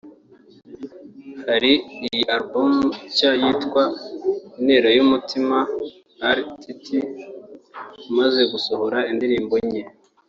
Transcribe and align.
Kuri 1.45 1.71
iyi 2.05 2.23
Album 2.37 2.71
nshya 3.07 3.31
yise 3.41 3.83
‘Intero 4.59 4.89
y’Umutima’ 4.97 5.57
R 6.35 6.37
Tuty 6.61 6.97
amaze 8.09 8.41
gusohoraho 8.51 9.07
indirimbo 9.13 9.55
nke 9.67 9.81